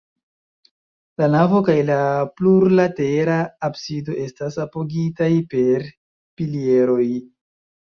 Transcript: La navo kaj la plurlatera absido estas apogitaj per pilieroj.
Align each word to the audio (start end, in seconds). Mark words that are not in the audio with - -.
La 1.21 1.27
navo 1.33 1.61
kaj 1.67 1.75
la 1.91 1.99
plurlatera 2.41 3.37
absido 3.71 4.19
estas 4.27 4.61
apogitaj 4.69 5.33
per 5.57 5.91
pilieroj. 5.99 7.13